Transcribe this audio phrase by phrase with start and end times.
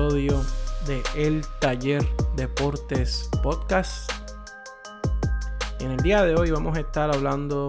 [0.00, 2.02] de El Taller
[2.34, 4.10] Deportes Podcast.
[5.78, 7.68] En el día de hoy vamos a estar hablando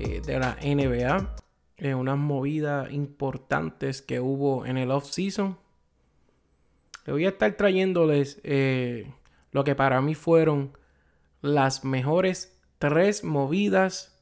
[0.00, 1.36] eh, de la NBA,
[1.76, 5.56] eh, unas movidas importantes que hubo en el off-season.
[7.06, 9.14] Le voy a estar trayéndoles eh,
[9.52, 10.76] lo que para mí fueron
[11.42, 14.20] las mejores tres movidas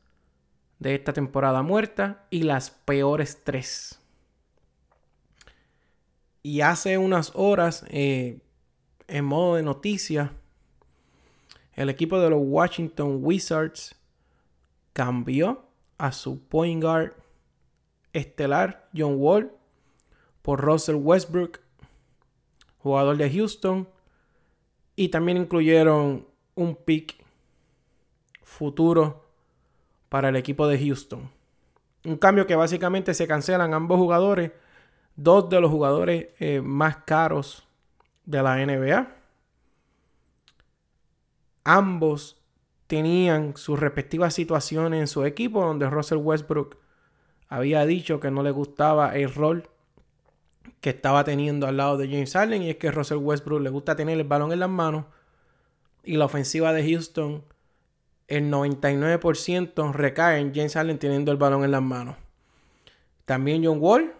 [0.78, 4.05] de esta temporada muerta y las peores tres.
[6.46, 8.38] Y hace unas horas, eh,
[9.08, 10.32] en modo de noticia,
[11.72, 13.96] el equipo de los Washington Wizards
[14.92, 15.64] cambió
[15.98, 17.14] a su point guard
[18.12, 19.50] estelar John Wall
[20.42, 21.58] por Russell Westbrook,
[22.78, 23.88] jugador de Houston,
[24.94, 27.24] y también incluyeron un pick
[28.44, 29.24] futuro
[30.08, 31.28] para el equipo de Houston.
[32.04, 34.52] Un cambio que básicamente se cancelan ambos jugadores
[35.16, 37.66] dos de los jugadores eh, más caros
[38.24, 39.08] de la NBA.
[41.64, 42.40] Ambos
[42.86, 46.76] tenían sus respectivas situaciones en su equipo, donde Russell Westbrook
[47.48, 49.68] había dicho que no le gustaba el rol
[50.80, 53.96] que estaba teniendo al lado de James Harden, y es que Russell Westbrook le gusta
[53.96, 55.06] tener el balón en las manos,
[56.04, 57.42] y la ofensiva de Houston,
[58.28, 62.16] el 99% recae en James Harden teniendo el balón en las manos.
[63.24, 64.14] También John Wall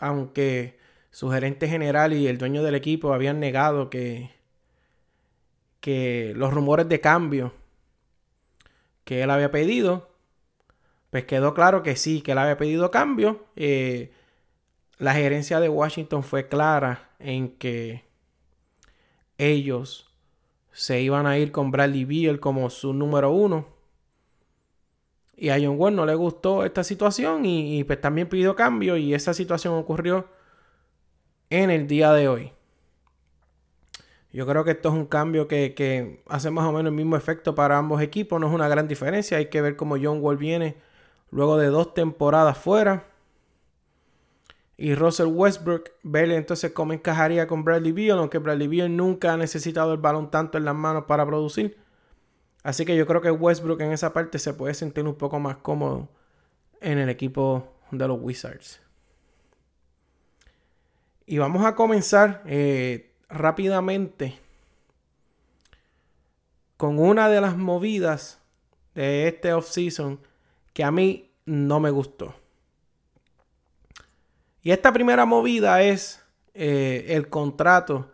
[0.00, 0.78] aunque
[1.10, 4.30] su gerente general y el dueño del equipo habían negado que,
[5.80, 7.52] que los rumores de cambio
[9.04, 10.10] que él había pedido,
[11.10, 13.44] pues quedó claro que sí, que él había pedido cambio.
[13.56, 14.12] Eh,
[14.98, 18.04] la gerencia de Washington fue clara en que
[19.38, 20.14] ellos
[20.72, 23.79] se iban a ir con Bradley Beal como su número uno.
[25.40, 29.14] Y a John Wall no le gustó esta situación y, pues también pidió cambio y
[29.14, 30.28] esa situación ocurrió
[31.48, 32.52] en el día de hoy.
[34.34, 37.54] Yo creo que esto es un cambio que, hace más o menos el mismo efecto
[37.54, 38.38] para ambos equipos.
[38.38, 39.38] No es una gran diferencia.
[39.38, 40.76] Hay que ver cómo John Wall viene
[41.30, 43.06] luego de dos temporadas fuera.
[44.76, 49.38] Y Russell Westbrook, verle entonces cómo encajaría con Bradley Beal, aunque Bradley Beal nunca ha
[49.38, 51.78] necesitado el balón tanto en las manos para producir.
[52.62, 55.56] Así que yo creo que Westbrook en esa parte se puede sentir un poco más
[55.56, 56.08] cómodo
[56.80, 58.80] en el equipo de los Wizards.
[61.26, 64.38] Y vamos a comenzar eh, rápidamente
[66.76, 68.38] con una de las movidas
[68.94, 70.20] de este offseason
[70.72, 72.34] que a mí no me gustó.
[74.62, 76.22] Y esta primera movida es
[76.52, 78.12] eh, el contrato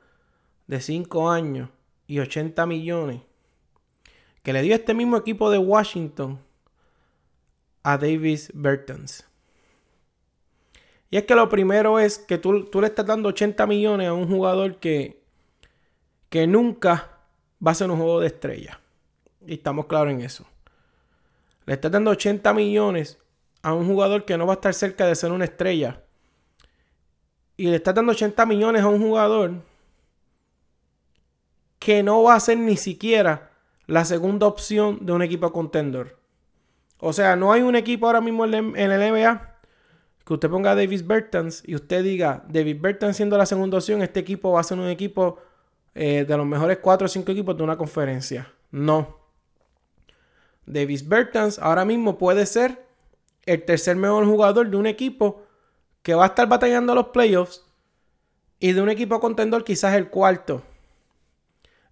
[0.66, 1.70] de 5 años
[2.06, 3.22] y 80 millones
[4.46, 6.38] que le dio este mismo equipo de Washington
[7.82, 9.26] a Davis Bertans.
[11.10, 14.28] Y es que lo primero es que tú, le estás dando 80 millones a un
[14.28, 15.20] jugador que,
[16.28, 17.18] que nunca
[17.66, 18.78] va a ser un juego de estrella.
[19.44, 20.46] Y estamos claros en eso.
[21.64, 23.18] Le estás dando 80 millones
[23.62, 26.04] a un jugador que no va a estar cerca de ser una estrella.
[27.56, 29.54] Y le estás dando 80 millones a un jugador
[31.80, 33.55] que no va a ser ni siquiera
[33.86, 36.16] la segunda opción de un equipo contender.
[36.98, 39.56] O sea, no hay un equipo ahora mismo en el NBA
[40.26, 44.02] que usted ponga a Davis Bertans y usted diga, David Bertans siendo la segunda opción,
[44.02, 45.38] este equipo va a ser un equipo
[45.94, 48.52] eh, de los mejores 4 o 5 equipos de una conferencia.
[48.72, 49.20] No.
[50.66, 52.84] Davis Bertans ahora mismo puede ser
[53.44, 55.44] el tercer mejor jugador de un equipo
[56.02, 57.64] que va a estar batallando los playoffs
[58.58, 60.64] y de un equipo contendor quizás el cuarto.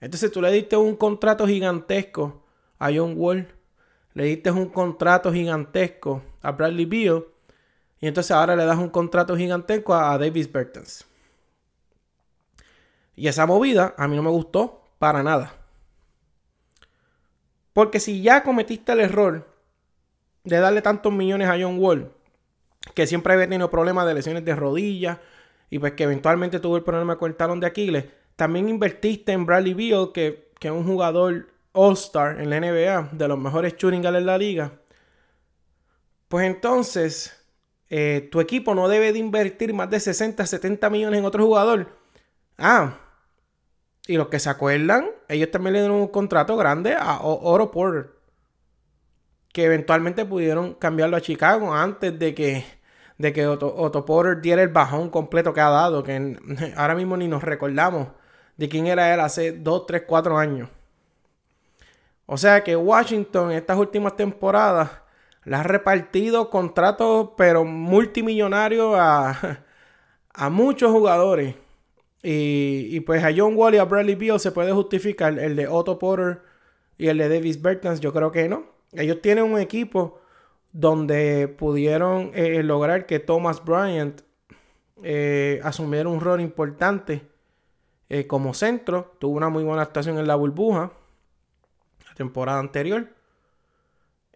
[0.05, 2.45] Entonces tú le diste un contrato gigantesco
[2.79, 3.49] a John Wall,
[4.13, 7.25] le diste un contrato gigantesco a Bradley Beal
[8.03, 11.07] y entonces ahora le das un contrato gigantesco a, Davis Bertens.
[13.17, 15.55] Y esa movida a mí no me gustó para nada.
[17.73, 19.49] Porque si ya cometiste el error
[20.45, 22.13] de darle tantos millones a John Wall,
[22.93, 25.17] que siempre había tenido problemas de lesiones de rodillas
[25.71, 28.05] y pues que eventualmente tuvo el problema con el talón de Aquiles,
[28.37, 33.39] también invertiste en Bradley Beal, que, es un jugador All-Star en la NBA, de los
[33.39, 34.73] mejores shooting en la liga.
[36.29, 37.47] Pues entonces,
[37.91, 41.99] eh, tu equipo no debe de invertir más de 60, 70 millones en otro jugador.
[42.57, 42.99] Ah,
[44.07, 48.11] y los que se acuerdan, ellos también le dieron un contrato grande a Oro Porter.
[49.53, 52.65] Que eventualmente pudieron cambiarlo a Chicago antes de que,
[53.19, 56.03] de que Otto Porter diera el bajón completo que ha dado.
[56.03, 56.39] Que
[56.77, 58.09] ahora mismo ni nos recordamos
[58.57, 60.69] de quién era él hace 2, 3, 4 años.
[62.27, 64.91] O sea que Washington estas últimas temporadas
[65.45, 69.65] le ha repartido contratos, pero multimillonarios a,
[70.33, 71.57] a muchos jugadores.
[72.27, 75.99] Y, pues a John Wall y a Bradley Beal se puede justificar el de Otto
[75.99, 76.41] Porter
[76.97, 78.01] y el de Davis Bertans.
[78.01, 78.65] Yo creo que no.
[78.93, 80.21] Ellos tienen un equipo
[80.73, 84.23] donde pudieron eh, lograr que Thomas Bryant
[85.03, 87.27] eh, asumiera un rol importante
[88.15, 89.17] eh, como centro.
[89.19, 90.93] Tuvo una muy buena actuación en la burbuja
[92.07, 93.09] la temporada anterior.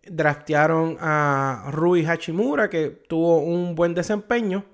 [0.03, 4.65] Draftearon a Rui Hachimura, que tuvo un buen desempeño.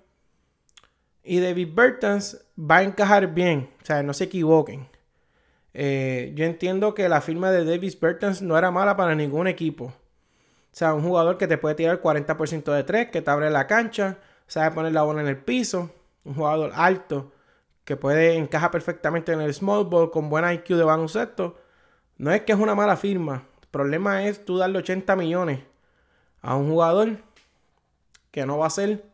[1.23, 3.69] Y David Bertans va a encajar bien.
[3.83, 4.89] O sea, no se equivoquen.
[5.75, 9.85] Eh, yo entiendo que la firma de Davis Bertans no era mala para ningún equipo.
[9.85, 9.93] O
[10.71, 14.17] sea, un jugador que te puede tirar 40% de tres, que te abre la cancha,
[14.47, 15.91] sabe poner la bola en el piso.
[16.25, 17.34] Un jugador alto
[17.85, 21.57] que puede encajar perfectamente en el small ball con buen IQ de baloncesto.
[22.17, 23.45] No es que es una mala firma.
[23.63, 25.61] El problema es tú darle 80 millones
[26.41, 27.19] a un jugador
[28.31, 29.05] que no va a ser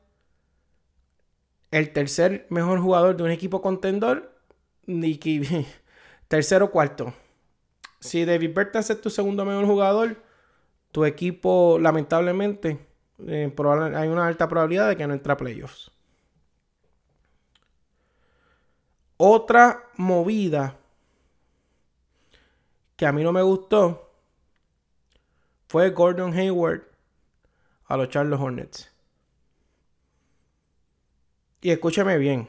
[1.70, 4.34] el tercer mejor jugador de un equipo contendor,
[4.86, 5.66] ni que
[6.28, 7.14] tercero o cuarto.
[8.00, 10.16] Si David Bertans es tu segundo mejor jugador,
[10.90, 12.78] tu equipo lamentablemente
[13.26, 13.52] eh,
[13.94, 15.90] hay una alta probabilidad de que no entre a playoffs.
[19.22, 20.78] Otra movida
[22.96, 24.14] que a mí no me gustó
[25.68, 26.88] fue Gordon Hayward
[27.84, 28.90] a los Charlotte Hornets.
[31.60, 32.48] Y escúcheme bien.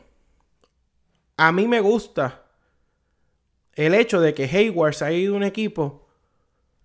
[1.36, 2.46] A mí me gusta
[3.74, 6.08] el hecho de que Hayward se ha ido a un equipo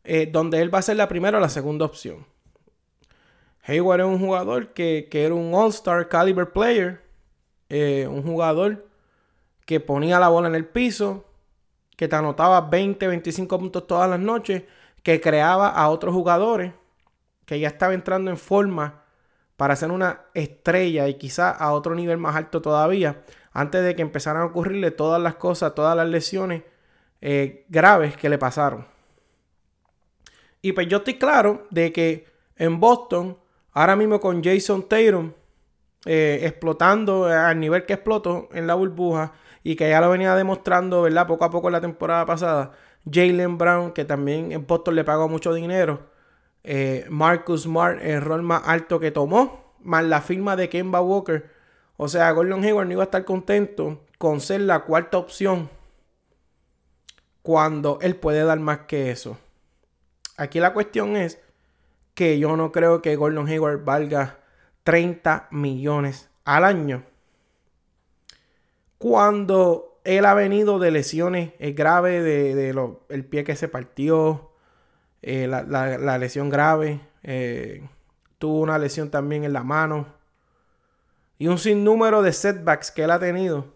[0.02, 2.26] eh, donde él va a ser la primera o la segunda opción.
[3.62, 7.06] Hayward es un jugador que, era un All-Star Caliber Player.
[7.68, 8.85] Eh, un jugador
[9.66, 11.26] que ponía la bola en el piso,
[11.96, 14.62] que te anotaba 20, 25 puntos todas las noches,
[15.02, 16.72] que creaba a otros jugadores,
[17.44, 19.02] que ya estaba entrando en forma
[19.56, 23.22] para ser una estrella y quizá a otro nivel más alto todavía,
[23.52, 26.62] antes de que empezaran a ocurrirle todas las cosas, todas las lesiones
[27.20, 28.86] eh, graves que le pasaron.
[30.62, 32.26] Y pues yo estoy claro de que
[32.56, 33.38] en Boston,
[33.72, 35.32] ahora mismo con Jason Tatum
[36.04, 39.32] eh, explotando al nivel que explotó en la burbuja
[39.66, 41.26] y que ya lo venía demostrando, ¿verdad?
[41.26, 42.70] Poco a poco en la temporada pasada.
[43.10, 46.14] Jalen Brown, que también en Boston le pagó mucho dinero
[46.62, 51.50] eh, Marcus Smart, el rol más alto que tomó, más la firma de Kemba Walker.
[51.96, 55.68] O sea, Gordon Hayward no iba a estar contento con ser la cuarta opción
[57.42, 59.36] cuando él puede dar más que eso.
[60.36, 61.40] Aquí la cuestión es
[62.14, 64.38] que yo no creo que Gordon Hayward valga
[64.84, 67.02] 30 millones al año.
[68.98, 74.50] Cuando él ha venido de lesiones graves, de, de el pie que se partió,
[75.28, 77.82] eh, la, lesión grave, eh,
[78.38, 80.06] tuvo una lesión también en la mano
[81.36, 83.74] y un sinnúmero de setbacks que él ha tenido.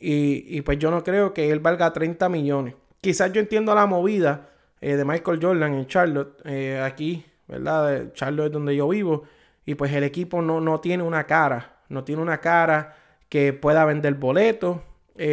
[0.00, 2.74] Y, pues yo no creo que él valga 30 millones.
[3.00, 6.46] Quizás yo entiendo la movida eh, de Michael Jordan en Charlotte,
[6.84, 8.12] aquí, ¿verdad?
[8.12, 9.24] Charlotte es donde yo vivo.
[9.66, 12.94] Y pues el equipo no, no tiene una cara, no tiene una cara
[13.28, 14.78] que pueda vender boletos,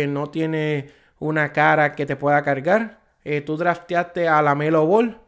[0.08, 3.00] no tiene una cara que te pueda cargar.
[3.46, 5.20] tú drafteaste a la Melo Ball,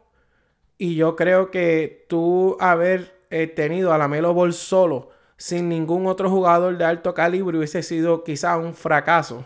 [0.78, 6.06] y yo creo que tú haber eh, tenido a la Melo Ball solo, sin ningún
[6.06, 9.44] otro jugador de alto calibre, hubiese sido quizás un fracaso.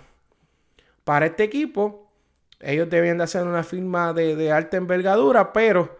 [1.05, 2.12] Para este equipo,
[2.61, 5.99] ellos debían de hacer una firma de, alta envergadura, pero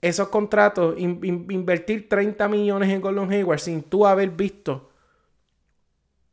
[0.00, 4.89] esos contratos, invertir 30 millones en Gordon Hayward sin tú haber visto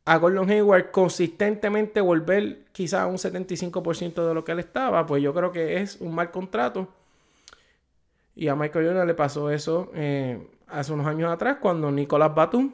[0.08, 5.34] a Gordon Hayward consistentemente volver quizás un 75% de lo que él estaba, pues yo
[5.34, 6.88] creo que es un mal contrato.
[8.34, 12.72] Y a Michael Jordan le pasó eso eh, hace unos años atrás cuando Nicolas Batum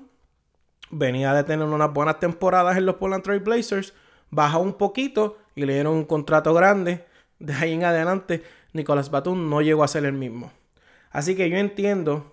[0.91, 3.95] venía de tener unas buenas temporadas en los Portland Trail Blazers,
[4.31, 7.05] baja un poquito y le dieron un contrato grande.
[7.41, 10.53] De ahí en adelante, Nicolas Batum no llegó a ser el mismo.
[11.11, 12.33] Así que yo entiendo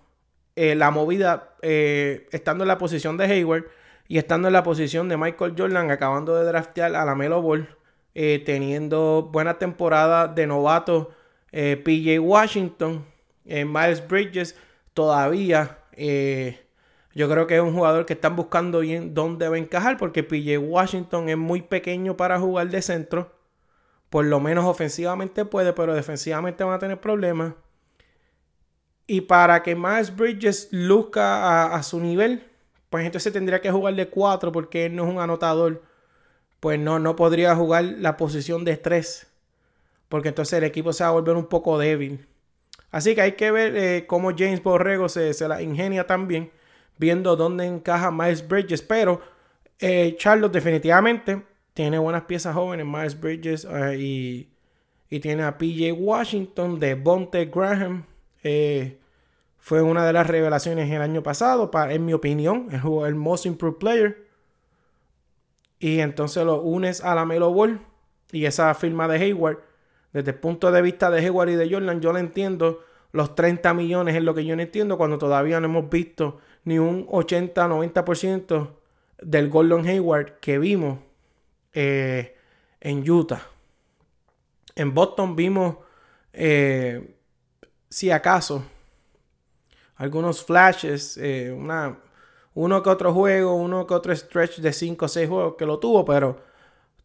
[0.55, 3.80] eh, la movida eh, estando en la posición de Hayward
[4.11, 7.69] y estando en la posición de Michael Jordan, acabando de draftear a la Melo Ball,
[8.13, 11.11] teniendo buena temporada de novato
[11.51, 13.05] PJ Washington
[13.45, 14.57] en Miles Bridges
[14.93, 16.59] todavía eh,
[17.13, 20.23] yo creo que es un jugador que están buscando bien dónde va a encajar porque
[20.23, 23.35] PJ Washington es muy pequeño para jugar de centro.
[24.09, 27.53] Por lo menos ofensivamente puede, pero defensivamente van a tener problemas.
[29.07, 32.49] Y para que Miles Bridges luzca a, su nivel,
[32.91, 35.81] pues entonces tendría que jugar de 4 porque él no es un anotador.
[36.59, 39.27] Pues no, no podría jugar la posición de 3.
[40.09, 42.27] Porque entonces el equipo se va a volver un poco débil.
[42.91, 46.51] Así que hay que ver eh, cómo James Borrego se, se, la ingenia también,
[46.97, 48.81] viendo dónde encaja Miles Bridges.
[48.81, 49.21] Pero
[49.79, 51.41] eh, Charlotte definitivamente
[51.73, 54.49] tiene buenas piezas jóvenes, Miles Bridges eh, y,
[55.09, 58.05] y, tiene a PJ Washington, de Bonte Graham.
[59.61, 63.45] Fue una de las revelaciones el año pasado, para, en mi opinión, el, el Most
[63.45, 64.27] Improved Player.
[65.79, 67.79] Y entonces lo unes a la Melo Ball
[68.31, 69.71] y esa firma de Hayward
[70.13, 72.83] desde el punto de vista de Hayward y de Jordan, yo le entiendo.
[73.13, 76.79] Los 30 millones es lo que yo no entiendo cuando todavía no hemos visto ni
[76.79, 78.69] un 80-90%
[79.21, 80.99] del Gordon Hayward que vimos
[81.73, 82.37] eh,
[82.79, 83.45] en Utah.
[84.75, 85.77] En Boston vimos,
[86.31, 87.15] eh,
[87.89, 88.63] si acaso,
[90.01, 91.99] algunos flashes, eh, una,
[92.55, 95.77] uno que otro juego, uno que otro stretch de 5 o 6 juegos que lo
[95.77, 96.41] tuvo, pero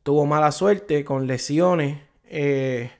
[0.02, 2.90] tuvo mala suerte con lesiones eh,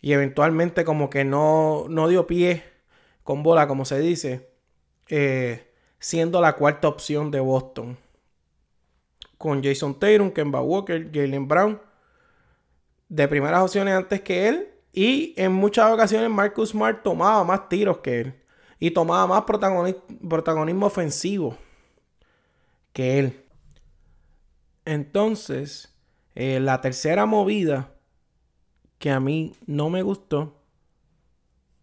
[0.00, 2.64] y eventualmente como que no, no dio pie
[3.22, 4.50] con bola, como se dice,
[5.08, 7.96] eh, siendo la cuarta opción de Boston.
[9.38, 11.80] Con Jason Tatum, Kemba Walker, Jalen Brown,
[13.08, 14.68] de primeras opciones antes que él.
[14.92, 18.43] Y en muchas ocasiones Marcus Smart tomaba más tiros que él.
[18.84, 21.56] Y tomaba más protagonismo ofensivo
[22.92, 23.44] que él.
[24.84, 25.96] Entonces,
[26.34, 27.94] eh, la tercera movida
[28.98, 30.60] que a mí no me gustó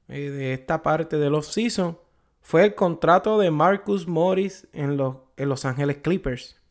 [0.09, 1.97] eh, de esta parte de los season
[2.39, 6.61] fue el contrato de Marcus Morris en los, en los Ángeles Clippers.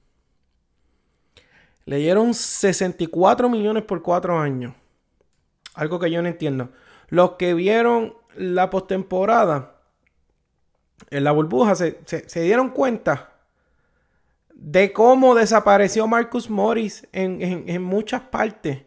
[1.86, 4.74] Le dieron 64 millones por 4 años.
[5.74, 6.70] Algo que yo no entiendo.
[7.08, 9.79] Los que vieron la postemporada
[11.08, 11.96] en la burbuja se,
[12.34, 13.32] dieron cuenta
[14.54, 18.82] de cómo desapareció Marcus Morris en, en muchas partes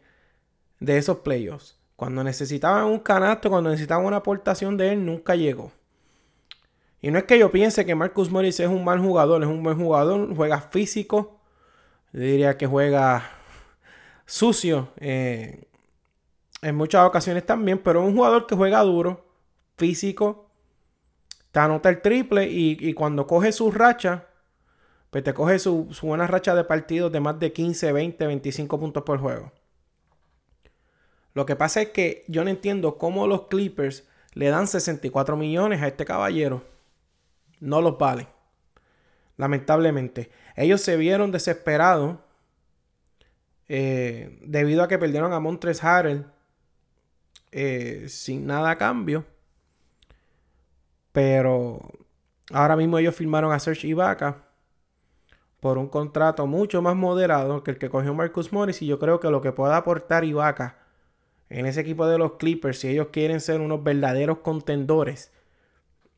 [0.79, 1.77] de esos playoffs.
[1.95, 5.71] Cuando necesitaban un canasto, cuando necesitaban una aportación de él, nunca llegó.
[7.01, 9.61] Y no es que yo piense que Marcus Morris es un mal jugador, es un
[9.61, 11.39] buen jugador, juega físico.
[12.13, 13.29] Yo diría que juega
[14.25, 15.65] sucio eh,
[16.61, 19.25] en muchas ocasiones también, pero es un jugador que juega duro,
[19.75, 20.49] físico,
[21.53, 24.25] te anota el triple y, cuando coge su racha,
[25.11, 28.79] pues te coge su, su buena racha de partidos de más de 15, 20, 25
[28.79, 29.51] puntos por juego.
[31.35, 35.83] Lo que pasa es que yo no entiendo cómo los Clippers le dan 64 millones
[35.83, 36.63] a este caballero.
[37.59, 38.27] No los valen.
[39.37, 40.31] Lamentablemente.
[40.55, 42.17] Ellos se vieron desesperados
[43.67, 46.25] eh, debido a que perdieron a Montres Harrell
[47.51, 49.23] eh, sin nada a cambio.
[51.13, 51.79] Pero
[52.51, 54.43] ahora mismo ellos firmaron a Serge Ibaka
[55.61, 58.81] por un contrato mucho más moderado que el que cogió Marcus Morris.
[58.81, 60.75] Y yo creo que lo que pueda aportar Ibaka
[61.49, 65.31] en ese equipo de los Clippers, si ellos quieren ser unos verdaderos contendores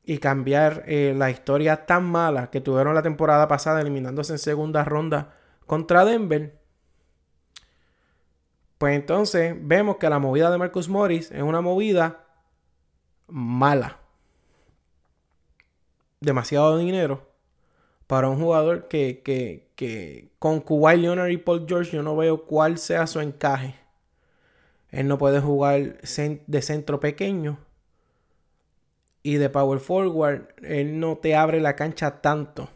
[0.03, 4.85] y cambiar eh, la historia tan mala que tuvieron la temporada pasada eliminándose en segunda
[4.85, 5.35] ronda
[5.65, 6.57] contra Denver,
[8.77, 12.25] pues entonces vemos que la movida de Marcus Morris es una movida
[13.27, 14.04] mala.
[16.19, 17.27] Demasiado dinero
[18.07, 22.45] para un jugador que, que, que con Kawhi Leonard y Paul George yo no veo
[22.45, 23.75] cuál sea su encaje.
[24.91, 27.57] Él no puede jugar de centro pequeño.
[29.23, 32.69] Y de power forward, él no te abre la cancha tanto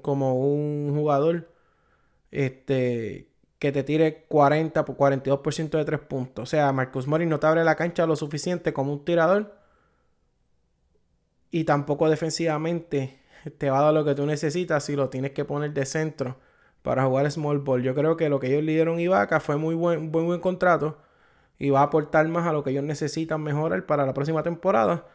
[0.00, 1.52] como un jugador
[2.30, 3.28] este,
[3.58, 6.42] que te tire 40 por 42% de tres puntos.
[6.44, 9.55] O sea, Marcus Morris no te abre la cancha lo suficiente como un tirador.
[11.56, 13.18] Y tampoco defensivamente
[13.56, 16.36] te va a dar lo que tú necesitas si lo tienes que poner de centro
[16.82, 17.82] para jugar small ball.
[17.82, 20.98] Yo creo que lo que ellos le dieron Ibaka fue muy buen, buen, buen contrato
[21.58, 25.06] y va a aportar más a lo que ellos necesitan mejorar para la próxima temporada.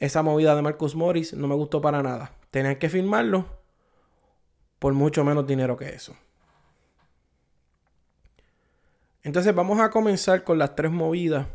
[0.00, 2.32] Esa movida de Marcus Morris no me gustó para nada.
[2.50, 3.46] Tenían que firmarlo
[4.80, 6.16] por mucho menos dinero que eso.
[9.22, 11.46] Entonces vamos a comenzar con las tres movidas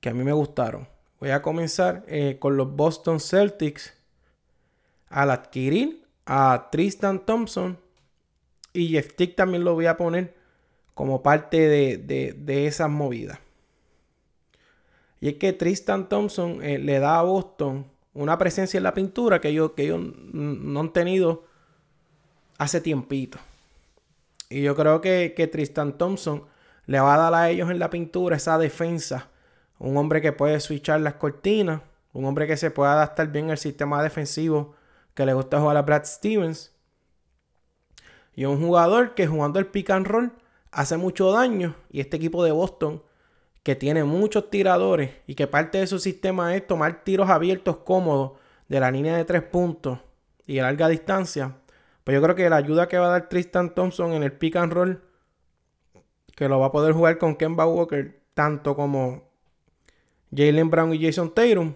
[0.00, 0.95] que a mí me gustaron.
[1.26, 3.92] Voy a comenzar eh, con los Boston Celtics
[5.08, 7.80] al adquirir a Tristan Thompson
[8.72, 10.36] y Jeff Tick también lo voy a poner
[10.94, 13.40] como parte de, esas movidas.
[15.20, 19.40] Y es que Tristan Thompson eh, le da a Boston una presencia en la pintura
[19.40, 19.98] que ellos, que ellos
[20.32, 21.42] no han tenido
[22.56, 23.38] hace tiempito.
[24.48, 26.44] Y yo creo que, que, Tristan Thompson
[26.86, 29.28] le va a dar a ellos en la pintura esa defensa.
[29.78, 31.82] Un hombre que puede switchar las cortinas.
[32.12, 34.74] Un hombre que se puede adaptar bien al sistema defensivo
[35.14, 36.74] que le gusta jugar a Brad Stevens.
[38.34, 40.32] Y un jugador que jugando el pick and roll
[40.70, 41.74] hace mucho daño.
[41.90, 43.02] Y este equipo de Boston,
[43.62, 48.32] que tiene muchos tiradores y que parte de su sistema es tomar tiros abiertos cómodos
[48.68, 49.98] de la línea de tres puntos
[50.46, 51.56] y a larga distancia,
[52.04, 54.56] pues yo creo que la ayuda que va a dar Tristan Thompson en el pick
[54.56, 55.02] and roll,
[56.36, 59.24] que lo va a poder jugar con Kemba Walker, tanto como
[60.36, 61.74] Jalen Brown y Jason Tatum,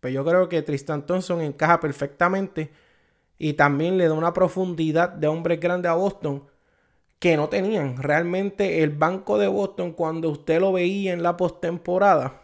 [0.00, 2.70] pues yo creo que Tristan Thompson encaja perfectamente
[3.38, 6.44] y también le da una profundidad de hombres grandes a Boston
[7.18, 7.96] que no tenían.
[7.96, 12.42] Realmente el banco de Boston, cuando usted lo veía en la postemporada,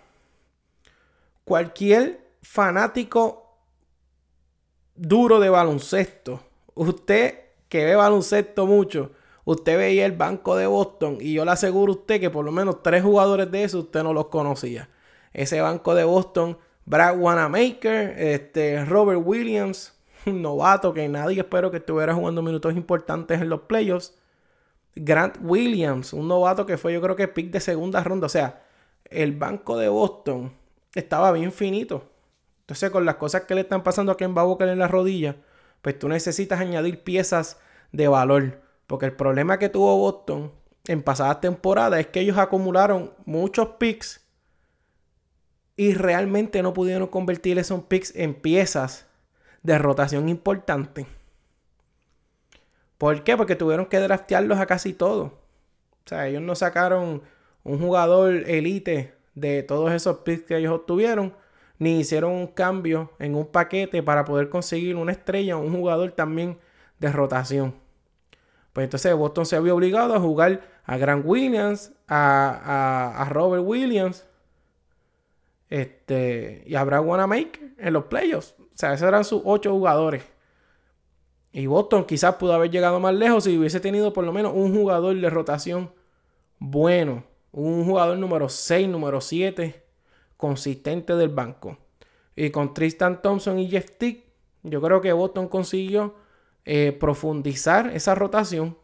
[1.45, 3.59] cualquier fanático
[4.95, 6.41] duro de baloncesto,
[6.75, 9.13] usted que ve baloncesto mucho,
[9.45, 12.53] usted veía el banco de Boston y yo le aseguro a usted que por lo
[12.53, 14.89] menos tres jugadores de eso usted no los conocía.
[15.33, 19.95] Ese banco de Boston, Brad Wanamaker, este, Robert Williams,
[20.27, 24.17] un novato que nadie espero que estuviera jugando minutos importantes en los playoffs.
[24.97, 28.27] Grant Williams, un novato que fue yo creo que pick de segunda ronda.
[28.27, 28.63] O sea,
[29.05, 30.53] el banco de Boston
[30.95, 32.11] estaba bien finito.
[32.63, 35.37] Entonces, con las cosas que le están pasando a Ken Walker en la rodilla,
[35.83, 37.59] pues tú necesitas añadir piezas
[37.93, 38.61] de valor.
[38.87, 40.53] Porque el problema que tuvo Boston
[40.87, 44.27] en pasadas temporadas es que ellos acumularon muchos picks
[45.81, 49.07] y realmente no pudieron convertir esos picks en piezas
[49.63, 51.07] de rotación importante.
[52.99, 53.35] ¿Por qué?
[53.35, 55.33] Porque tuvieron que draftearlos a casi todos.
[55.33, 57.23] O sea, ellos no sacaron
[57.65, 61.35] un jugador elite de todos esos picks que ellos obtuvieron,
[61.79, 66.13] ni hicieron un cambio en un paquete para poder conseguir una estrella o un jugador
[66.13, 66.59] también
[66.99, 67.75] de rotación.
[68.75, 74.27] Pues entonces Boston se vio obligado a jugar a Grant Williams, a, a, Robert Williams
[75.71, 78.57] este, y Brad Wanamaker en los playoffs.
[78.59, 80.25] O sea, esos eran sus ocho jugadores.
[81.53, 84.75] Y Boston quizás pudo haber llegado más lejos si hubiese tenido por lo menos un
[84.75, 85.93] jugador de rotación
[86.59, 87.25] bueno.
[87.53, 89.83] Un jugador número 6, número 7,
[90.37, 91.79] consistente del banco.
[92.37, 94.25] Y con Tristan Thompson y Jeff Tick,
[94.63, 96.15] yo creo que Boston consiguió
[96.65, 98.79] eh, profundizar esa rotación.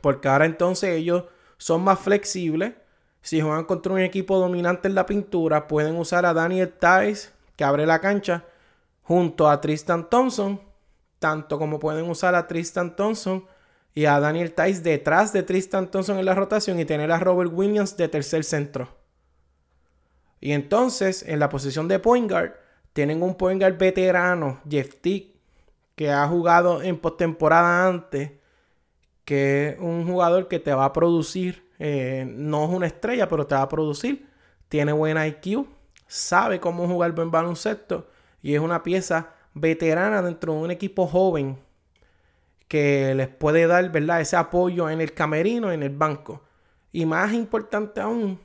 [0.00, 1.24] Porque ahora entonces ellos
[1.58, 2.74] son más flexibles.
[3.26, 7.64] Si juegan contra un equipo dominante en la pintura, pueden usar a Daniel Tice, que
[7.64, 8.44] abre la cancha,
[9.02, 10.60] junto a Tristan Thompson
[11.18, 13.44] tanto como pueden usar a Tristan Thompson
[13.94, 17.50] y a Daniel Tice detrás de Tristan Thompson en la rotación y tener a Robert
[17.52, 18.94] Williams de tercer centro.
[20.40, 22.52] Y entonces, en la posición de point guard,
[22.92, 25.34] tienen un point guard veterano, Jeff Tick,
[25.96, 28.30] que ha jugado en postemporada antes,
[29.24, 33.46] que es un jugador que te va a producir, eh, no es una estrella, pero
[33.46, 34.28] te va a producir,
[34.68, 35.66] tiene buen IQ,
[36.06, 38.08] sabe cómo jugar buen baloncesto
[38.42, 41.58] y es una pieza veterana dentro de un equipo joven
[42.68, 44.20] que les puede dar, ¿verdad?
[44.20, 46.42] Ese apoyo en el camerino, en el banco.
[46.92, 48.40] Y más importante aún,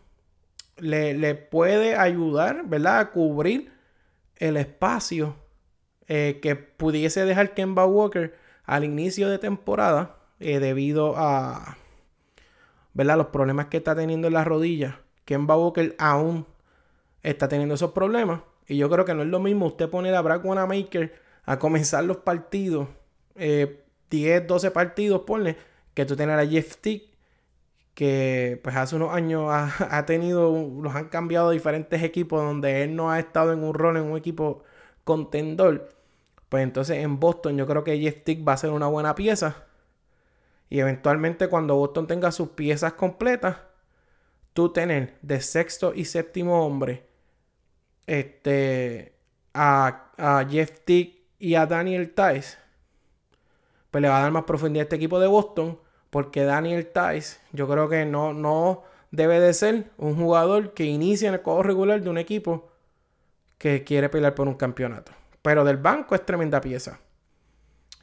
[0.78, 3.00] le, puede ayudar, ¿verdad?
[3.00, 3.72] A cubrir
[4.38, 5.36] el espacio
[6.08, 11.78] eh, que pudiese dejar Kemba Walker al inicio de temporada eh, debido a,
[12.94, 13.18] ¿verdad?
[13.18, 14.96] Los problemas que está teniendo en las rodillas.
[15.26, 16.46] Kemba Walker aún
[17.24, 18.42] está teniendo esos problemas.
[18.68, 22.04] Y yo creo que no es lo mismo usted poner a Brad Wanamaker a comenzar
[22.04, 22.88] los partidos,
[23.36, 23.70] 10,
[24.10, 25.58] eh, 12 partidos, ponle,
[25.94, 27.12] que tú tener a Jeff Tick,
[27.94, 30.52] que pues hace unos años ha, tenido,
[30.82, 34.04] los han cambiado a diferentes equipos donde él no ha estado en un rol en
[34.04, 34.64] un equipo
[35.04, 35.90] contendor.
[36.50, 39.66] Pues entonces en Boston yo creo que Jeff Tick va a ser una buena pieza.
[40.72, 43.58] Y eventualmente cuando Boston tenga sus piezas completas,
[44.54, 47.06] tú tener de sexto y séptimo hombre
[48.08, 49.14] este,
[49.54, 52.58] a, Jeff Tick y a Daniel Tice,
[53.92, 55.78] pues le va a dar más profundidad a este equipo de Boston.
[56.10, 61.28] Porque Daniel Tice, yo creo que no, no debe de ser un jugador que inicia
[61.28, 62.72] en el juego regular de un equipo
[63.58, 65.12] que quiere pelear por un campeonato.
[65.42, 67.02] Pero del banco es tremenda pieza.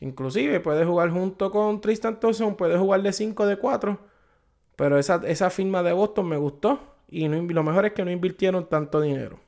[0.00, 3.98] Inclusive puede jugar junto con Tristan Thompson, puede jugar de 5 de 4.
[4.76, 6.80] Pero esa, esa firma de Boston me gustó.
[7.08, 9.40] Y lo mejor es que no invirtieron tanto dinero.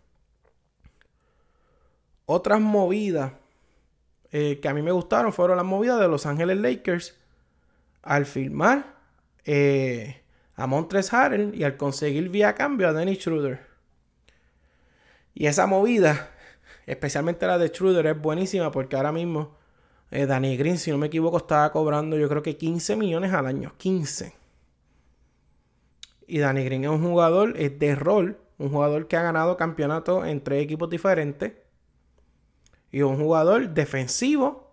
[2.26, 3.32] Otras movidas
[4.32, 7.18] eh, que a mí me gustaron fueron las movidas de Los Ángeles Lakers
[8.02, 8.94] al firmar
[9.44, 10.22] eh,
[10.54, 13.66] a Montres Harrell y al conseguir vía cambio a Danny Schroeder.
[15.34, 16.30] Y esa movida,
[16.86, 19.56] especialmente la de Schroeder, es buenísima porque ahora mismo
[20.10, 23.46] eh, Danny Green, si no me equivoco, estaba cobrando yo creo que 15 millones al
[23.46, 23.72] año.
[23.76, 24.34] 15.
[26.26, 30.42] Y Danny Green es un jugador de rol, un jugador que ha ganado campeonatos en
[30.42, 31.52] tres equipos diferentes
[32.92, 34.72] y un jugador defensivo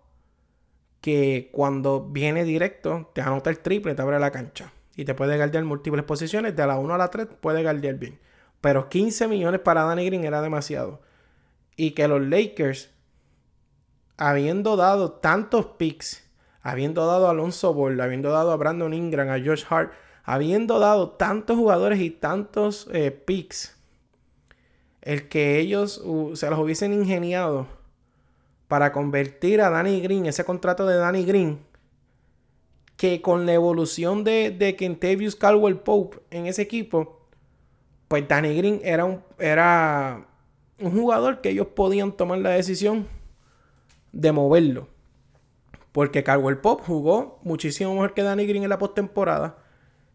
[1.00, 4.72] que cuando viene directo te anota el triple, te abre la cancha.
[4.96, 6.56] Y te puede guardiar múltiples posiciones.
[6.56, 8.18] De la 1 a la 3 puede guardiar bien.
[8.60, 11.00] Pero 15 millones para Danny Green era demasiado.
[11.76, 12.90] Y que los Lakers,
[14.18, 16.28] habiendo dado tantos picks,
[16.60, 19.92] habiendo dado a Alonso Ball, habiendo dado a Brandon Ingram, a Josh Hart,
[20.24, 23.78] habiendo dado tantos jugadores y tantos eh, picks,
[25.00, 26.02] el que ellos
[26.34, 27.66] se los hubiesen ingeniado
[28.66, 31.60] para convertir a Danny Green, ese contrato de Danny Green,
[32.96, 37.20] que con la evolución de, de Kentavious Caldwell Pope en ese equipo,
[38.08, 40.26] pues Danny Green era un, era
[40.80, 43.06] un jugador que ellos podían tomar la decisión
[44.12, 44.88] de moverlo.
[45.92, 49.58] Porque Caldwell Pope jugó muchísimo mejor que Danny Green en la postemporada.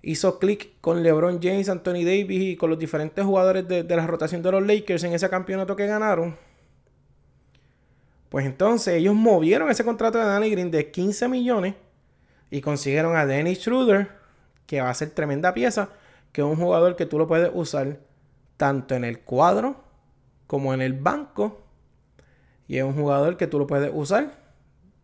[0.01, 4.05] Hizo clic con LeBron James, Anthony Davis y con los diferentes jugadores de, de la
[4.05, 6.37] rotación de los Lakers en ese campeonato que ganaron.
[8.29, 11.75] Pues entonces ellos movieron ese contrato de Danny Green de 15 millones
[12.49, 14.09] y consiguieron a Dennis Schroeder,
[14.67, 15.89] que va a ser tremenda pieza,
[16.31, 17.99] que es un jugador que tú lo puedes usar
[18.57, 19.83] tanto en el cuadro
[20.45, 21.62] como en el banco.
[22.67, 24.41] Y es un jugador que tú lo puedes usar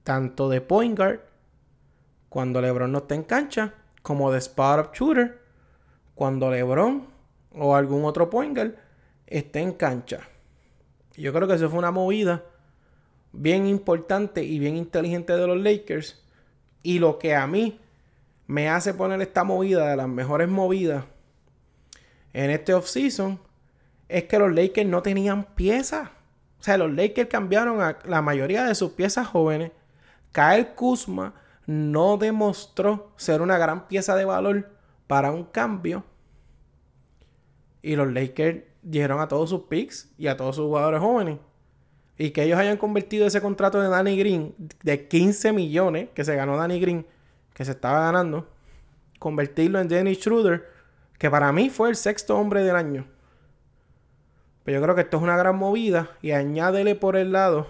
[0.04, 1.20] tanto de point guard
[2.30, 5.42] cuando LeBron no está en cancha, como de spot-up shooter
[6.16, 7.08] cuando LeBron
[7.52, 8.76] o algún otro point guard
[9.28, 10.22] esté en cancha.
[11.16, 12.44] Yo creo que eso fue una movida
[13.32, 16.24] bien importante y bien inteligente de los Lakers.
[16.82, 17.80] Y lo que a mí
[18.48, 21.06] me hace poner esta movida de las mejores movidas
[22.34, 23.40] en este offseason
[24.08, 26.10] es que los Lakers no tenían piezas.
[26.60, 29.72] O sea, los Lakers cambiaron a la mayoría de sus piezas jóvenes.
[30.32, 31.34] Kyle Kuzma
[31.66, 34.70] no demostró ser una gran pieza de valor
[35.08, 36.04] para un cambio.
[37.82, 41.40] Y los Lakers dieron a todos sus picks y a todos sus jugadores jóvenes.
[42.18, 46.36] Y que ellos hayan convertido ese contrato de Danny Green de 15 millones que se
[46.36, 47.06] ganó Danny Green,
[47.54, 48.50] que se estaba ganando,
[49.20, 50.68] convertirlo en Dennis Schroeder,
[51.18, 53.06] que para mí fue el sexto hombre del año.
[54.70, 56.12] Pero yo creo que esto es una gran movida.
[56.22, 57.66] Y añádele por el lado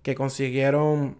[0.00, 1.18] que consiguieron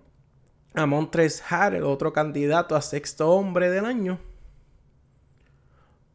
[0.73, 4.19] a Montres Harrell, otro candidato a sexto hombre del año,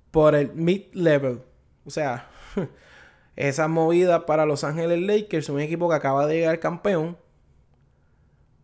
[0.10, 1.43] por el mid-level.
[1.86, 2.28] O sea,
[3.36, 7.15] Esa movida para Los Ángeles Lakers, un equipo que acaba de llegar campeón,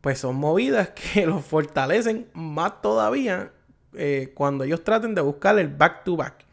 [0.01, 3.51] pues son movidas que los fortalecen más todavía
[3.93, 6.48] eh, cuando ellos traten de buscar el back-to-back.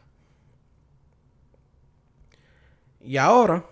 [3.06, 3.64] Y ahora,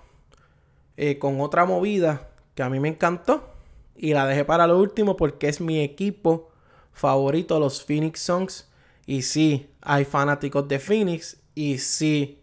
[0.96, 3.54] eh, con otra movida que a mí me encantó,
[3.96, 6.50] y la dejé para lo último porque es mi equipo
[6.92, 8.68] favorito, los Phoenix Suns.
[9.06, 11.36] Y sí, hay fanáticos de Phoenix.
[11.54, 12.40] Y sí,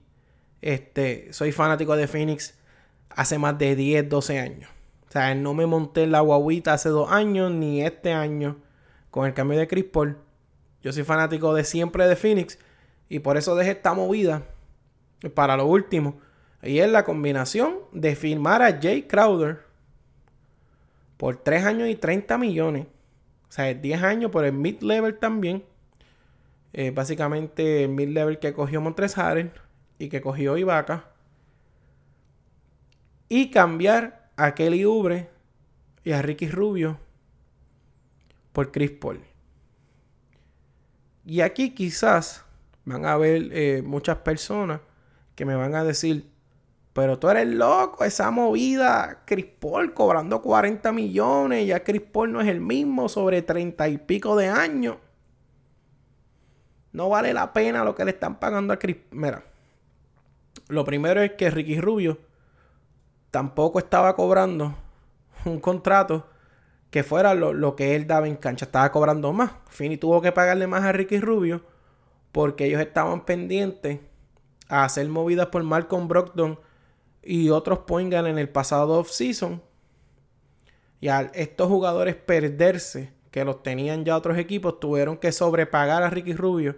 [0.62, 2.56] este, soy fanático de Phoenix
[3.10, 4.70] hace más de 10, 12 años.
[5.10, 8.58] O sea, no me monté en la guaguita hace dos años, ni este año,
[9.10, 10.18] con el cambio de Chris Paul.
[10.82, 12.58] Yo soy fanático de siempre de Phoenix.
[13.10, 14.44] Y por eso dejé esta movida
[15.34, 16.22] para lo último.
[16.64, 19.62] Y es la combinación de firmar a Jay Crowder
[21.18, 22.88] por 3 años y 30 millones.
[23.50, 25.64] O sea, 10 años por el mid-level también.
[26.94, 29.52] Básicamente el mid-level que cogió Montres Harrell
[30.00, 31.06] y que cogió Ibaka.
[33.28, 35.30] Y cambiar a Kelly Ubre
[36.04, 37.00] y a Ricky Rubio
[38.52, 39.22] por Chris Paul.
[41.26, 42.44] Y aquí quizás
[42.86, 44.82] van a haber eh, muchas personas
[45.36, 46.31] que me van a decir,
[46.94, 52.42] pero tú eres loco, esa movida, Chris Paul cobrando 40 millones, ya Chris Paul no
[52.42, 54.98] es el mismo sobre 30 y pico de años.
[56.92, 58.98] No vale la pena lo que le están pagando a Chris.
[59.12, 59.44] Mira,
[60.68, 62.18] lo primero es que Ricky Rubio
[63.32, 64.76] tampoco estaba cobrando
[65.46, 66.28] un contrato
[66.90, 68.66] que fuera lo, que él daba en cancha.
[68.66, 69.52] Estaba cobrando más.
[69.70, 71.62] Fini tuvo que pagarle más a Ricky Rubio
[72.34, 74.00] porque ellos estaban pendientes
[74.68, 76.60] a hacer movidas por Malcolm Brogdon
[77.24, 79.62] y otros point en el pasado off-season.
[81.00, 86.10] Y al estos jugadores perderse, que los tenían ya otros equipos, tuvieron que sobrepagar a
[86.10, 86.76] Ricky Rubio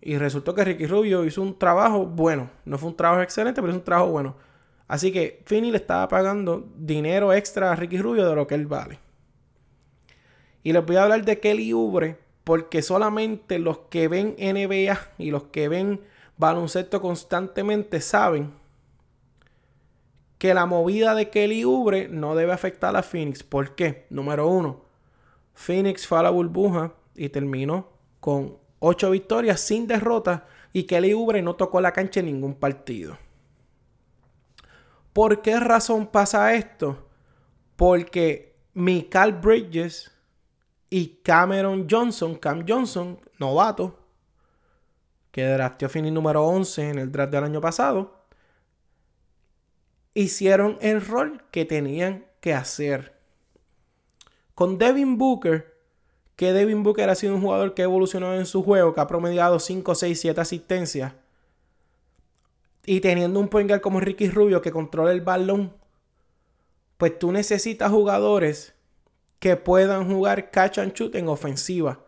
[0.00, 2.50] y resultó que Ricky Rubio hizo un trabajo bueno.
[2.64, 4.36] No fue un trabajo excelente, pero es un trabajo bueno.
[4.88, 8.66] Así que Finney le estaba pagando dinero extra a Ricky Rubio de lo que él
[8.66, 8.98] vale.
[10.62, 15.30] Y les voy a hablar de Kelly Ubre porque solamente los que ven NBA y
[15.30, 16.00] los que ven
[16.36, 18.52] baloncesto constantemente saben
[20.40, 23.42] que la movida de Kelly Ubre no debe afectar a Phoenix.
[23.42, 24.06] ¿Por qué?
[24.08, 24.86] Número uno,
[25.52, 31.42] Phoenix fue a la burbuja y terminó con 8 victorias sin derrota y Kelly Ubre
[31.42, 33.18] no tocó la cancha en ningún partido.
[35.12, 37.10] ¿Por qué razón pasa esto?
[37.76, 40.10] Porque Michael Bridges
[40.88, 43.98] y Cameron Johnson, Cam Johnson, novato,
[45.32, 48.19] que drafteó Phoenix número 11 en el draft del año pasado,
[50.14, 53.14] hicieron el rol que tenían que hacer.
[54.54, 55.74] Con Devin Booker,
[56.36, 59.06] que Devin Booker ha sido un jugador que ha evolucionado en su juego, que ha
[59.06, 61.14] promediado 5, 6, 7 asistencias,
[62.86, 65.74] y teniendo un point guard como Ricky Rubio que controla el balón,
[66.96, 68.74] pues tú necesitas jugadores
[69.38, 72.00] que puedan jugar catch and shoot en ofensiva.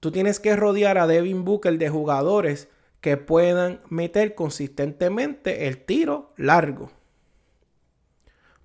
[0.00, 2.68] Tú tienes que rodear a Devin Booker de jugadores
[3.00, 6.90] que puedan meter consistentemente el tiro largo.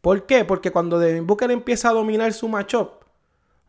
[0.01, 0.45] ¿Por qué?
[0.45, 3.03] Porque cuando Devin Booker empieza a dominar su matchup,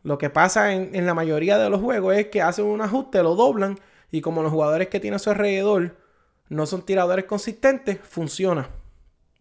[0.03, 3.35] lo que pasa en, la mayoría de los juegos es que hacen un ajuste, lo
[3.35, 3.77] doblan
[4.09, 5.95] y como los jugadores que tiene a su alrededor
[6.49, 8.69] no son tiradores consistentes, funciona.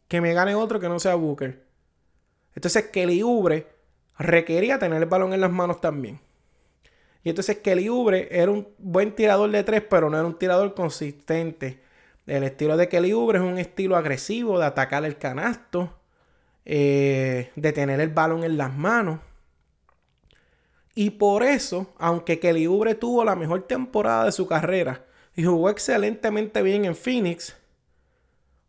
[0.07, 1.64] Que me gane otro que no sea Booker.
[2.55, 3.66] Entonces Kelly Ubre
[4.18, 6.20] requería tener el balón en las manos también.
[7.22, 10.74] Y entonces Kelly Ubre era un buen tirador de tres, pero no era un tirador
[10.74, 11.81] consistente.
[12.26, 15.99] El estilo de Kelly Ubre es un estilo agresivo de atacar el canasto,
[16.72, 19.18] eh, de tener el balón en las manos.
[20.94, 25.04] Y por eso, aunque Kelly Ubre tuvo la mejor temporada de su carrera,
[25.35, 27.56] y jugó excelentemente bien en Phoenix.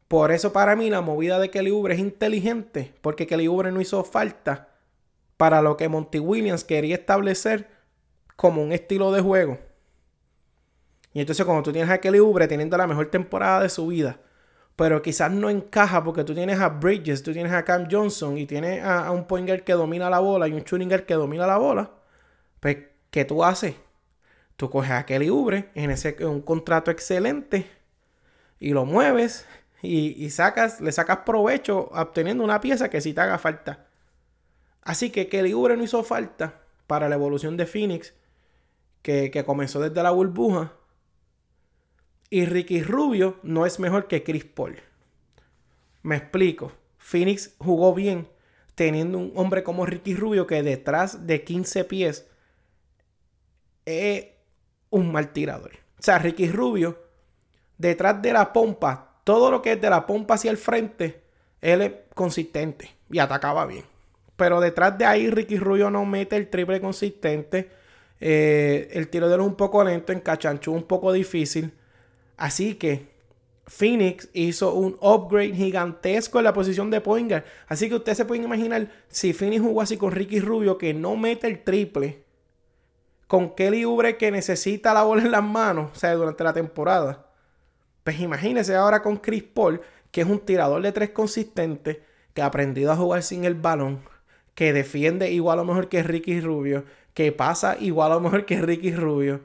[0.08, 3.82] Por eso para mí la movida de Kelly Oubre es inteligente, porque Kelly Oubre no
[3.82, 4.70] hizo falta
[5.38, 7.70] para lo que Monty Williams quería establecer
[8.36, 9.60] como un estilo de juego.
[11.14, 14.20] Y entonces cuando tú tienes a Kelly Oubre teniendo la mejor temporada de su vida,
[14.76, 18.46] pero quizás no encaja porque tú tienes a Bridges, tú tienes a Cam Johnson y
[18.46, 21.58] tienes a, un point guard que domina la bola y un shooting que domina la
[21.58, 21.92] bola,
[22.60, 22.78] pues
[23.10, 23.76] ¿qué tú haces?
[24.56, 27.70] Tú coges a Kelly Ubre en ese un contrato excelente
[28.60, 29.48] y lo mueves
[29.82, 33.88] y, sacas, le sacas provecho obteniendo una pieza que sí te haga falta.
[34.84, 38.14] Así que Kelly Ubre no hizo falta para la evolución de Phoenix
[39.02, 40.74] que, que comenzó desde la burbuja.
[42.34, 44.80] Y Ricky Rubio no es mejor que Chris Paul.
[46.02, 46.72] Me explico.
[46.98, 48.26] Phoenix jugó bien
[48.74, 52.26] teniendo un hombre como Ricky Rubio que detrás de 15 pies
[53.86, 54.28] es
[54.92, 55.72] un mal tirador.
[56.00, 56.98] O sea, Ricky Rubio,
[57.78, 61.24] detrás de la pompa, todo lo que es de la pompa hacia el frente,
[61.60, 63.84] él es consistente y atacaba bien.
[64.38, 67.70] Pero detrás de ahí, Ricky Rubio no mete el triple consistente.
[68.22, 71.74] Eh, el tiro de él es un poco lento, en Cachanchu un poco difícil.
[72.42, 73.08] Así que
[73.68, 77.32] Phoenix hizo un upgrade gigantesco en la posición de point
[77.68, 81.16] Así que ustedes se pueden imaginar si Phoenix jugó así con Ricky Rubio que no
[81.16, 82.24] mete el triple
[83.28, 87.28] con Kelly Ubre que necesita la bola en las manos, o sea, durante la temporada.
[88.04, 92.02] Pues imagínese ahora con Chris Paul, que es un tirador de tres consistente,
[92.34, 94.02] que ha aprendido a jugar sin el balón,
[94.56, 98.96] que defiende igual o mejor que Ricky Rubio, que pasa igual o mejor que Ricky
[98.96, 99.42] Rubio.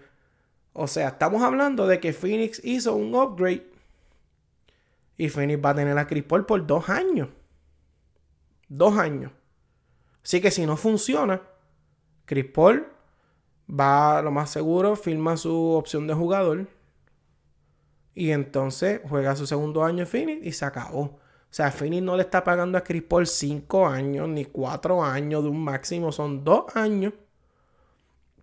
[0.79, 3.67] O sea, estamos hablando de que Phoenix hizo un upgrade
[5.17, 7.31] y Phoenix va a tener a Chris Paul por dos años.
[8.69, 9.33] Dos años.
[10.23, 11.41] Así que si no funciona,
[12.27, 12.87] Chris Paul
[13.71, 16.69] va lo más seguro, firma su opción de jugador
[18.15, 21.01] y entonces juega su segundo año en Phoenix y se acabó.
[21.01, 25.43] O sea, Phoenix no le está pagando a Chris por 5 años ni 4 años
[25.43, 27.15] de un máximo, son 2 años.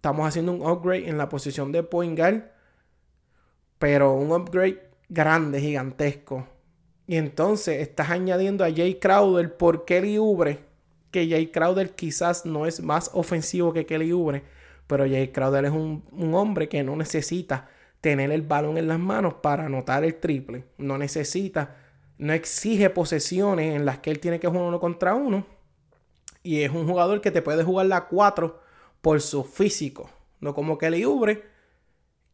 [0.03, 2.43] Estamos haciendo un upgrade en la posición de point guard,
[3.79, 6.45] pero un upgrade grande, gigantesco.
[7.07, 10.59] Y entonces estás añadiendo a Jay Crowder por Kelly Ubre,
[11.09, 14.43] que Jay Crowder quizás no es más ofensivo que Kelly Ubre
[14.87, 17.69] pero Jay Crowder es un, hombre que no necesita
[18.01, 20.65] tener el balón en las manos para anotar el triple.
[20.77, 21.77] No necesita,
[22.17, 25.45] no exige posesiones en las que él tiene que jugar uno contra uno.
[26.43, 28.62] Y es un jugador que te puede jugar la 4
[29.03, 30.09] por su físico.
[30.39, 31.43] No como Kelly Ubre,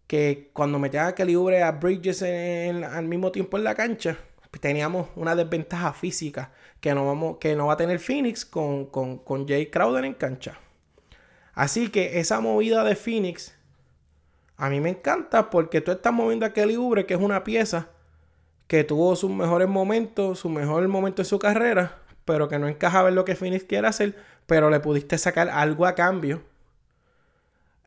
[0.05, 4.19] que cuando metían a Kelly Ubre a Bridges al mismo tiempo en la cancha,
[4.51, 8.85] pues teníamos una desventaja física que no, vamos, que no va a tener Phoenix con,
[8.85, 10.59] con, con Jay Crowder en cancha.
[11.55, 13.55] Así que esa movida de Phoenix
[14.55, 17.89] a mí me encanta porque tú estás moviendo a Kelly Ubre, que es una pieza
[18.67, 23.09] que tuvo sus mejores momentos, su mejor momento de su carrera, pero que no encajaba
[23.09, 26.43] en lo que Phoenix quiere hacer, pero le pudiste sacar algo a cambio.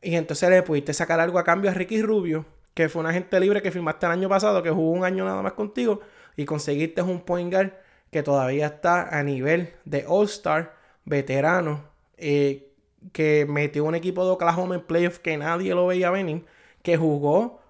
[0.03, 3.39] Y entonces le pudiste sacar algo a cambio a Ricky Rubio, que fue un agente
[3.39, 6.01] libre que firmaste el año pasado, que jugó un año nada más contigo,
[6.35, 7.71] y conseguiste un point guard
[8.11, 11.85] que todavía está a nivel de All-Star, veterano,
[12.17, 12.71] eh,
[13.11, 16.45] que metió un equipo de Oklahoma en playoff que nadie lo veía venir,
[16.81, 17.61] que jugó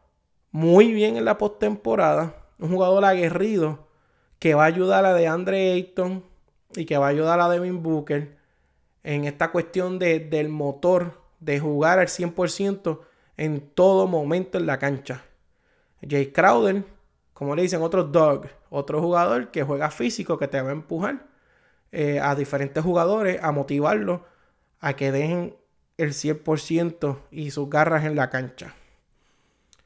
[0.51, 3.87] muy bien en la postemporada, un jugador aguerrido
[4.39, 6.23] que va a ayudar a de Andre Ayton
[6.75, 8.37] y que va a ayudar a Devin Booker
[9.03, 12.99] en esta cuestión de, del motor de jugar al 100%
[13.37, 15.23] en todo momento en la cancha.
[16.07, 16.83] Jay Crowder,
[17.33, 21.27] como le dicen, otro dog, otro jugador que juega físico, que te va a empujar
[21.91, 24.21] eh, a diferentes jugadores, a motivarlos
[24.79, 25.55] a que dejen
[25.97, 28.73] el 100% y sus garras en la cancha.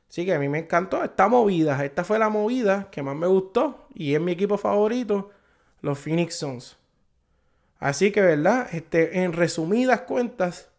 [0.10, 1.84] Así que a mí me encantó esta movida.
[1.84, 5.32] Esta fue la movida que más me gustó y es mi equipo favorito,
[5.82, 6.78] los Phoenix Suns.
[7.80, 8.68] Así que, ¿verdad?
[8.72, 10.72] Este, en resumidas cuentas,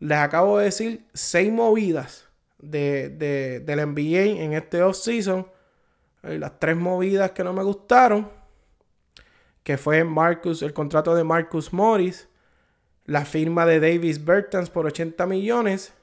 [0.00, 5.46] les acabo de decir seis movidas de, de, del NBA en este off-season.
[6.22, 8.28] Las tres movidas que no me gustaron,
[9.62, 12.28] que fue Marcus, el contrato de Marcus Morris,
[13.04, 15.94] la firma de Davis Bertans por 80 millones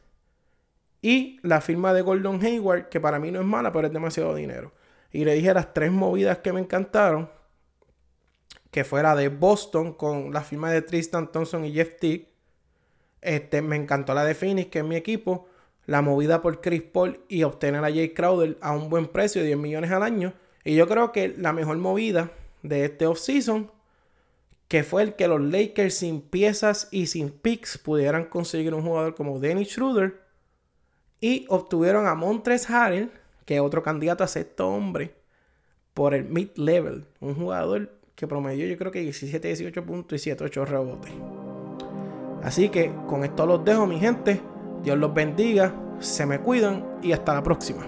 [1.02, 4.34] y la firma de Gordon Hayward, que para mí no es mala, pero es demasiado
[4.34, 4.74] dinero.
[5.12, 7.30] Y le dije las tres movidas que me encantaron,
[8.72, 12.28] que fue la de Boston con la firma de Tristan Thompson y Jeff Tick.
[13.26, 15.48] Este, me encantó la de Phoenix, que es mi equipo.
[15.88, 19.48] La movida por Chris Paul y obtener a Jay Crowder a un buen precio de
[19.48, 20.34] 10 millones al año.
[20.64, 22.32] Y yo creo que la mejor movida
[22.64, 23.72] de este offseason,
[24.68, 29.16] que fue el que los Lakers sin piezas y sin picks pudieran conseguir un jugador
[29.16, 30.22] como Dennis Schroeder
[31.20, 33.12] y obtuvieron a Montres Harrell,
[33.46, 35.16] que es otro candidato a sexto hombre,
[35.94, 37.06] por el mid-level.
[37.20, 41.12] Un jugador que promedió yo creo que 17, 18 puntos y 7, 8 rebotes.
[42.44, 44.42] Así que con esto los dejo, mi gente.
[44.84, 47.86] Dios los bendiga, se me cuidan y hasta la próxima.